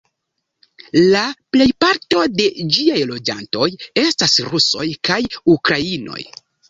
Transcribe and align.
La 1.09 1.25
plejparto 1.55 2.23
de 2.39 2.47
ĝiaj 2.77 3.03
loĝantoj 3.11 3.67
estas 4.05 4.35
rusoj 4.49 4.87
kaj 5.11 5.19
ukrainoj. 5.59 6.19